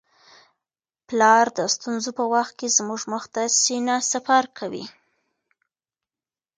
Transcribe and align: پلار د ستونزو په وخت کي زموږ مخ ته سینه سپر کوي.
پلار 1.07 1.45
د 1.57 1.59
ستونزو 1.75 2.09
په 2.19 2.23
وخت 2.33 2.53
کي 2.59 2.67
زموږ 2.77 3.01
مخ 3.13 3.23
ته 3.33 3.41
سینه 3.61 3.95
سپر 4.11 4.43
کوي. 4.57 4.85